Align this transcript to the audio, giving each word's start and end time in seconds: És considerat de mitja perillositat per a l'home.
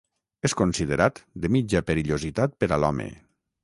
És 0.47 0.55
considerat 0.61 1.21
de 1.45 1.53
mitja 1.59 1.85
perillositat 1.93 2.61
per 2.65 2.75
a 2.79 2.85
l'home. 2.85 3.11